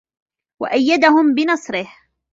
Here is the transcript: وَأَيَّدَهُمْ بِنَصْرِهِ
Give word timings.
وَأَيَّدَهُمْ 0.61 1.35
بِنَصْرِهِ 1.35 1.91